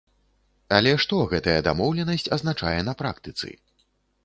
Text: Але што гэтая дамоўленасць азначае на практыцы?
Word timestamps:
Але 0.77 0.93
што 1.03 1.19
гэтая 1.33 1.55
дамоўленасць 1.69 2.27
азначае 2.39 2.75
на 2.91 2.97
практыцы? 3.05 3.55